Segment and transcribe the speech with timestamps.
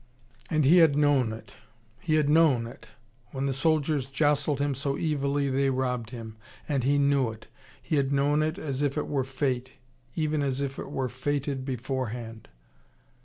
[0.49, 1.53] And he had known it.
[1.99, 2.87] He had known it.
[3.33, 6.37] When the soldiers jostled him so evilly they robbed him.
[6.67, 7.45] And he knew it.
[7.83, 9.73] He had known it as if it were fate.
[10.15, 12.47] Even as if it were fated beforehand.